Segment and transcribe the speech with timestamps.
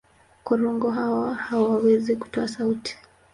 [0.43, 2.97] Korongo hawa hawawezi kutoa sauti.